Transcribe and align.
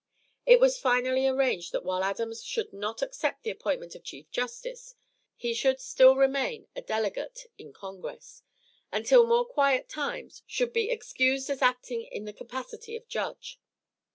It 0.47 0.59
was 0.59 0.79
finally 0.79 1.27
arranged 1.27 1.71
that 1.73 1.83
while 1.85 2.03
Adams 2.03 2.43
should 2.43 2.73
accept 3.03 3.43
the 3.43 3.51
appointment 3.51 3.93
of 3.93 4.03
Chief 4.03 4.31
Justice, 4.31 4.95
he 5.35 5.53
should 5.53 5.79
still 5.79 6.15
remain 6.15 6.67
a 6.75 6.81
delegate 6.81 7.45
in 7.59 7.71
Congress, 7.71 8.41
and 8.91 9.05
till 9.05 9.27
more 9.27 9.45
quiet 9.45 9.87
times 9.89 10.41
should 10.47 10.73
be 10.73 10.89
excused 10.89 11.51
as 11.51 11.61
acting 11.61 12.01
in 12.11 12.25
the 12.25 12.33
capacity 12.33 12.95
of 12.95 13.07
judge. 13.07 13.59